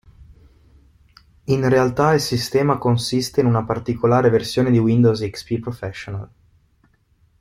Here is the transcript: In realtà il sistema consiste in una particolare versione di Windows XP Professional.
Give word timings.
In 1.43 1.69
realtà 1.69 2.15
il 2.15 2.19
sistema 2.21 2.79
consiste 2.79 3.39
in 3.39 3.45
una 3.45 3.63
particolare 3.63 4.31
versione 4.31 4.71
di 4.71 4.79
Windows 4.79 5.19
XP 5.19 5.59
Professional. 5.59 6.29